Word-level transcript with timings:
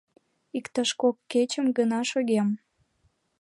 —Иктаж 0.57 0.89
кок 1.01 1.15
кечым 1.31 1.65
гына 1.77 1.99
шогем. 2.11 2.47